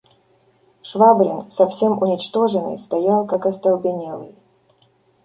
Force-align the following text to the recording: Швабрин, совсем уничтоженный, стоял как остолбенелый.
Швабрин, 0.81 1.51
совсем 1.51 1.99
уничтоженный, 2.01 2.79
стоял 2.79 3.27
как 3.27 3.45
остолбенелый. 3.45 4.33